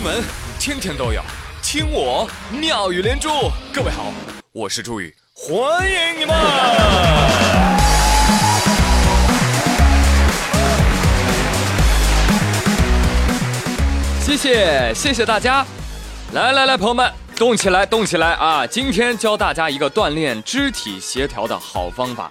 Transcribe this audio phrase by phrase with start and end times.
[0.00, 0.24] 新闻
[0.58, 1.20] 天天都有，
[1.62, 3.28] 听我妙语连珠。
[3.70, 4.10] 各位好，
[4.50, 6.34] 我是朱宇，欢迎你们！
[14.22, 15.66] 谢谢谢谢大家，
[16.32, 18.66] 来来来，朋友们，动起来动起来啊！
[18.66, 22.30] 今天教大家一个锻炼肢体协调的好方法。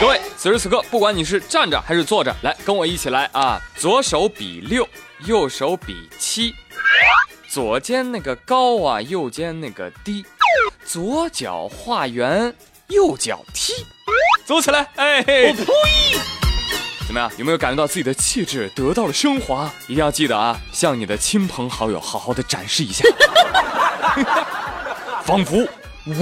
[0.00, 3.60] 各位，此时此刻，不管你是站着还是坐着，来跟我一起来啊！
[3.74, 4.88] 左手比六，
[5.26, 6.54] 右手比七。
[7.52, 10.24] 左肩那个高啊，右肩那个低，
[10.86, 12.54] 左脚画圆，
[12.88, 13.74] 右脚踢，
[14.46, 14.88] 走起来！
[14.96, 15.66] 哎嘿，我呸！
[17.06, 17.30] 怎么样？
[17.36, 19.70] 有没有感觉到自己的气质得到了升华？
[19.86, 23.04] 一定要记得啊，向你的亲朋好友好好的展示一下，
[25.22, 25.68] 仿佛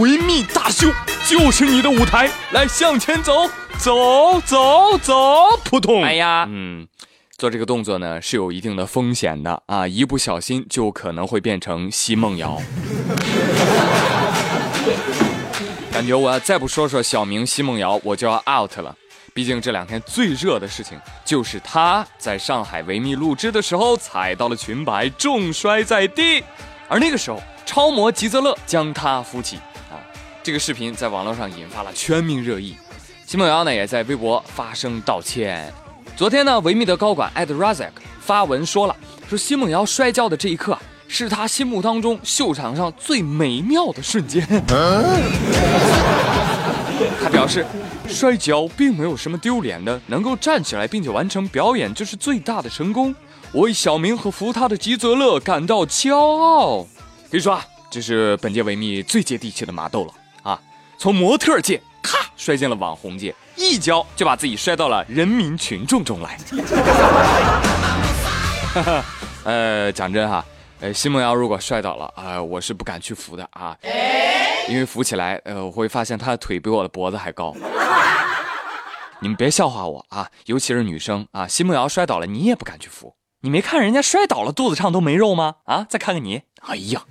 [0.01, 0.89] 维密大秀
[1.29, 6.03] 就是你的舞台，来向前走，走走走，扑通！
[6.03, 6.89] 哎呀，嗯。
[7.41, 12.61] 做这个动作呢是有一定的风险的啊，一不小心就可能会变成奚梦瑶。
[15.91, 18.95] 感觉我要再不说说小明奚梦瑶，我就要 out 了。
[19.33, 26.45] 毕竟这两天最热的事情就是他在上海维密录制的时候踩到了裙摆，重摔在地，
[26.89, 29.57] 而那个时候超模吉泽乐将他扶起
[29.91, 29.97] 啊。
[30.43, 32.77] 这个视频在网络上引发了全民热议，
[33.27, 35.73] 奚梦瑶呢也在微博发声道歉。
[36.21, 38.95] 昨天呢，维密的高管 Ed Razek 发文说了，
[39.27, 44.47] 说奚梦瑶摔跤的这一刻是他心目当中秀场上最美妙的瞬间。
[47.23, 47.65] 他表示，
[48.07, 53.15] 摔跤并没有什么丢脸的，能够站起来并且完成表演就是最大的成功。
[53.51, 56.87] 我为小明和扶他的吉泽乐感到骄傲。
[57.31, 60.13] 可以说啊，这是本届维密最接地气的麻豆了
[60.43, 60.61] 啊！
[60.99, 61.85] 从模特界咔
[62.41, 63.35] 摔进了网红界。
[63.55, 66.39] 一脚就把自己摔到了人民群众中来。
[69.45, 70.43] 呃，讲真哈，
[70.81, 73.77] 呃，奚梦瑶如果摔倒了啊，我是不敢去扶的啊，
[74.71, 77.55] 因为扶起来，呃，我会发现她的腿比我的脖子还高。
[79.21, 83.15] 你们别笑话我啊，尤其是女生啊，奚梦瑶摔倒了，你也不敢去扶。
[83.43, 85.57] 你没看人家摔倒了肚子上都没肉吗？
[85.65, 87.03] 啊，再看看你，哎呀。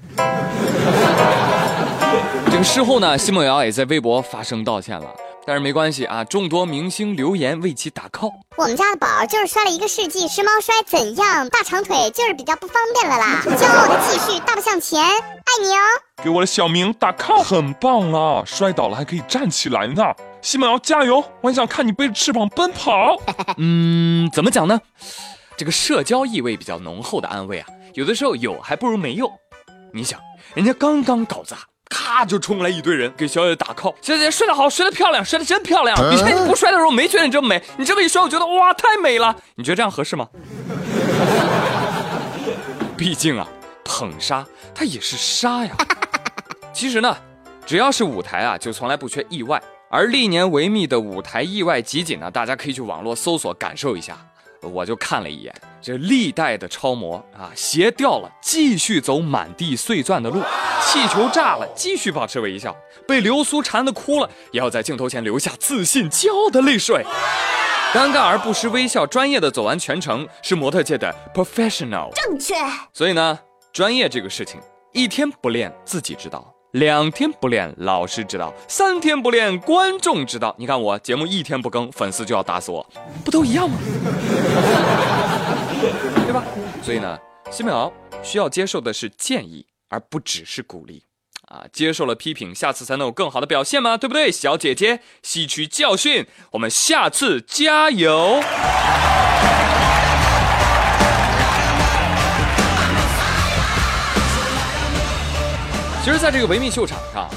[2.52, 5.14] 这个事后呢，奚梦瑶也在微博发声道歉了。
[5.46, 8.34] 但是没关系啊，众多明星留言为其打 call。
[8.58, 11.48] 我们家的宝儿就是摔了一个世纪，时髦摔怎样？
[11.50, 13.42] 大长腿就是比较不方便了啦。
[13.46, 15.80] 骄傲的继续，大步向前，爱你哦。
[16.24, 18.44] 给我的小明打 call，很棒啊！
[18.46, 20.04] 摔倒了还可以站起来呢。
[20.42, 21.24] 奚梦瑶加油！
[21.42, 23.16] 我想看你背着翅膀奔跑。
[23.58, 24.80] 嗯，怎么讲呢？
[25.56, 29.32] 这个社交意味比较浓厚的安慰啊，有的时候有还不如没有。
[29.94, 30.20] 你想，
[30.56, 31.58] 人家刚刚搞砸。
[31.90, 35.98] 咔就冲来一堆人给小姐姐打 call，小姐摔得好，摔得漂亮，摔得真漂亮。
[36.14, 39.36] 以前你不摔的时候没觉得你这么美，你这么一摔，我觉得哇太美了。
[39.56, 40.28] 你觉得这样合适吗？
[42.96, 43.48] 毕竟啊，
[43.84, 45.76] 捧杀它也是杀呀。
[46.72, 47.18] 其实呢，
[47.66, 49.62] 只要是舞台啊，就从来不缺意外。
[49.90, 54.16] 而历年维密的舞台意外集锦呢，大家可以去网络搜索感受一下。
[54.62, 60.42] 我就看了一眼，这历代的超模啊，鞋掉了继续走满地碎钻的路，
[60.86, 62.76] 气球炸了继续保持微笑，
[63.08, 67.06] 被流苏缠的哭了也要在镜头前留下自信骄傲的泪水，
[67.94, 72.56] 尴尬而不失微笑，专业的走完全程是模特界的 professional，正确。
[72.94, 73.40] 所以呢，
[73.72, 74.60] 专业这个事情，
[74.94, 76.54] 一天不练自己知道。
[76.72, 80.56] 两天不练，老师知道；三天不练，观众知道。
[80.60, 82.88] 你看我节目一天不更，粉丝就要打死我，
[83.26, 83.78] 不都一样吗？
[86.26, 86.44] 对吧？
[86.84, 87.18] 所以呢，
[87.50, 87.92] 奚美瑶
[88.22, 91.04] 需要接受的是建议，而不只是鼓励。
[91.48, 93.98] 啊，接受了批评，下次才能有更好的表现吗？
[93.98, 95.00] 对不对，小姐姐？
[95.24, 98.40] 吸取教训，我们下次加油。
[106.04, 107.30] 其实，在这个维密秀场上，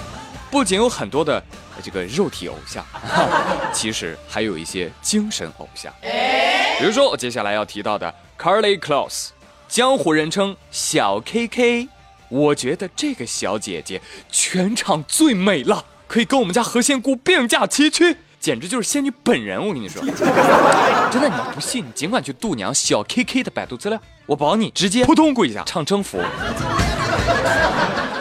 [0.50, 1.42] 不仅有很多的
[1.82, 2.84] 这个肉体偶像，
[3.72, 5.92] 其实还有一些精神偶像。
[6.00, 9.28] 比如说，我接下来要提到的 Carly Close，
[9.69, 11.88] 江湖人称小 KK。
[12.28, 14.00] 我觉得这个小姐姐
[14.31, 19.60] 全场最美了，可以跟我们家何仙姑并驾齐驱，简直就是仙女本人。
[19.60, 20.00] 我跟你说，
[21.12, 26.19] 真的，你要不信，你尽管去度娘小 KK 的百度资料，我保你直接扑通跪下唱征服。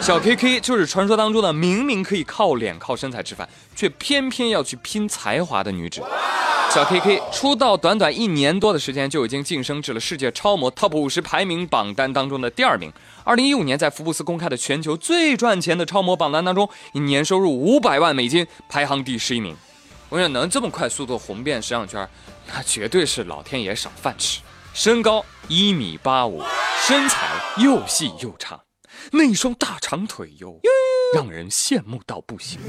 [0.02, 6.02] 小 K K 就是传说当中的明明可以靠脸靠身材吃饭，却偏偏要去拼才华的女子。
[6.70, 12.92] 小 K K 出道短短一年多的时间，就已经晋升至了世界超模 TOP 五十排名榜单当中的第二名。
[13.22, 19.56] 二零一五年，在福布斯公开的全球最赚钱的超模榜单当中，以年收入五百万美金排行第十一名。
[20.08, 22.08] 我想能这么快速度红遍时尚圈，
[22.52, 24.40] 那绝对是老天爷赏饭吃。
[24.74, 26.42] 身高一米八五。
[26.84, 27.28] 身材
[27.58, 28.60] 又细又长，
[29.10, 30.58] 那双大长腿哟，
[31.14, 32.58] 让人羡慕到不行，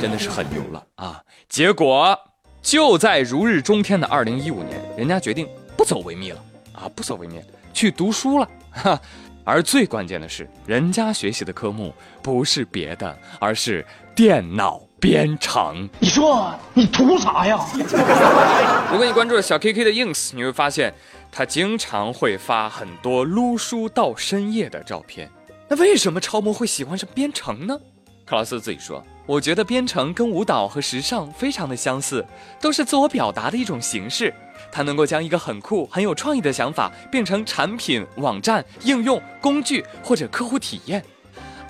[0.00, 1.22] 真的是很牛了啊！
[1.48, 2.18] 结果
[2.60, 7.40] 就在如日中天的二零一五年，人家决定不走维密了啊，不走维密，
[7.72, 9.00] 去读书了哈。
[9.44, 13.84] 而最关键的是，人家学习的科目不是别的，而是
[14.14, 15.88] 电脑编程。
[16.00, 17.58] 你说你图啥呀？
[18.90, 20.92] 如果你关注了小 K K 的 ins，你会发现
[21.30, 25.30] 他经常会发很多撸书到深夜的照片。
[25.68, 27.78] 那为什么超模会喜欢上编程呢？
[28.24, 32.24] 克劳斯自己说：“我觉得编程跟舞蹈和时尚非常的相似，
[32.60, 34.32] 都是自我表达的一种形式。
[34.70, 41.02] 它能够将一个很酷、很有创意的想法变成产品、网站、应用、工具或者客户体验。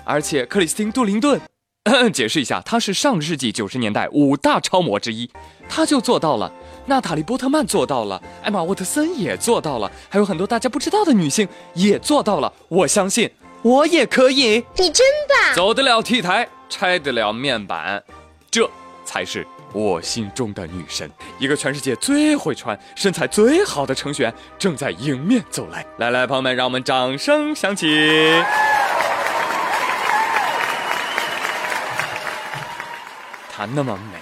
[0.03, 1.39] 而且，克里斯汀·杜林顿，
[2.13, 5.29] 解释一下，他是上世纪九十年代五大超模之一，
[5.67, 6.51] 他就做到了。
[6.85, 12.51] 娜塔莉·波特曼做到了，艾玛·沃特森也做到了，还有很多大家不知道的女性也做到了。
[12.67, 13.29] 我相信。”
[13.61, 15.53] 我也可以，你真棒！
[15.53, 18.01] 走得了 T 台，拆得了面板，
[18.49, 18.69] 这
[19.03, 21.11] 才是我心中的女神。
[21.39, 25.85] 一个全世界最会穿、身材最好的程序员正在迎面走来。
[25.97, 27.85] 来来，朋友们，让我们掌声响起。
[33.59, 34.17] 她那么美，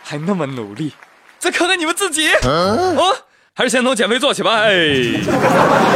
[0.00, 0.92] 还那么努力，
[1.40, 3.16] 再看看你们自己，哦，
[3.52, 4.60] 还是先从减肥做起吧。
[4.60, 4.70] 哎。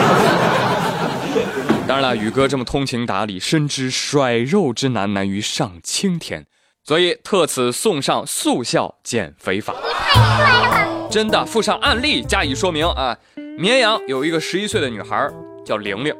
[1.86, 6.46] 当然了，宇哥这么通情达理，深知甩肉之难难于上青天，
[6.82, 9.72] 所以特此送上速效减肥法。
[9.92, 10.48] 太帅
[10.88, 11.08] 了！
[11.08, 13.16] 真的附上案例加以说明啊。
[13.56, 15.30] 绵阳有一个十一岁的女孩
[15.64, 16.12] 叫玲玲，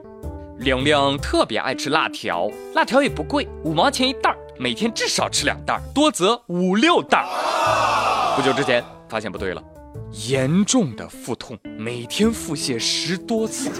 [0.59, 7.27] 玲玲特别爱吃辣条，辣条也不贵，五毛钱一袋每天至少吃两袋多则五六袋
[8.37, 9.63] 不久之前发现不对了。
[10.29, 13.71] 严重的腹痛，每天腹泻十多次，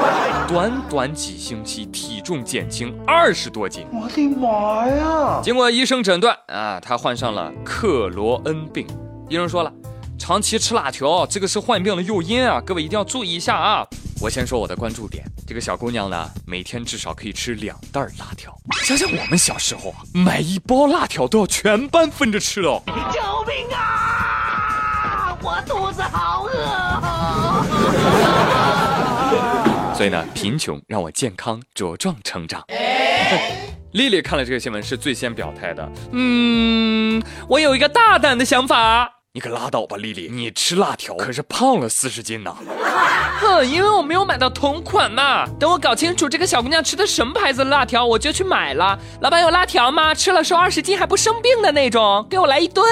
[0.48, 3.86] 短短几星期体重减轻二十多斤。
[3.92, 5.40] 我的妈呀！
[5.44, 8.86] 经过医生诊断啊，他患上了克罗恩病。
[9.28, 9.70] 医生说了，
[10.18, 13.86] 长期吃辣条，这个是患病的诱因啊，各位一定要注意一下啊。
[14.22, 18.54] 我先说我的关注点，这个小姑娘呢，每天至少可以吃两袋辣条。
[18.84, 22.82] 想想我们小时候啊，买一包辣条都要全班分着吃哦。
[22.86, 22.92] 救
[23.46, 25.38] 命啊！
[25.42, 26.50] 我肚子好饿，
[29.96, 32.62] 所以呢，贫穷让我健康茁壮成长。
[33.92, 39.19] 丽丽看了这个新闻是最先表态的，嗯，我有一个大胆的想法。
[39.32, 42.52] 你可拉倒吧，丽丽，你吃辣条可是胖了四十斤呢。
[43.38, 45.46] 哼，因为我没有买到同款嘛。
[45.56, 48.98] 等我搞清楚这个小姑娘吃的什么牌子的辣条，我就去买了。
[49.20, 50.12] 老板有辣条吗？
[50.12, 52.84] 吃了瘦二十斤还不生病的那种，给我来一吨。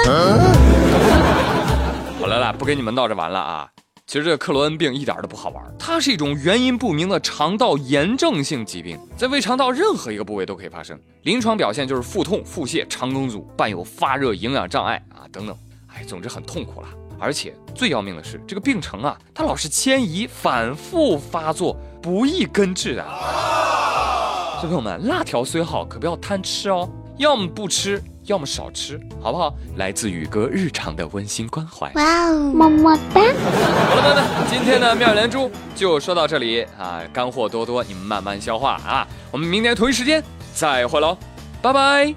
[2.20, 3.68] 好了啦，不跟你们闹着玩了啊！
[4.06, 10.96] 其实这个克罗恩病一点都不好玩，它是一种原因不明的肠道炎症性疾病，在胃肠道任何一个部位都可以发生。
[11.22, 15.58] 临床表现就是腹痛、腹泻、肠梗阻，伴有发热、营养障碍啊等等。
[15.94, 16.88] 哎，总之很痛苦了。
[17.18, 23.06] 而且最要命的是，这个病程啊，它老是迁移、反复发作，不易根治啊。
[24.56, 28.02] 小朋友们，辣条虽好，可不要贪吃哦，要么不吃。
[28.24, 29.54] 要么少吃，好不好？
[29.76, 31.90] 来自宇哥日常的温馨关怀。
[31.94, 33.22] 哇哦，么么哒！
[33.22, 39.08] 好了，朋友们，今天的妙连珠就说到这里啊，干货多多，你们慢慢消化啊。
[39.30, 41.16] 我们明天同一时间再会喽，
[41.62, 42.14] 拜拜。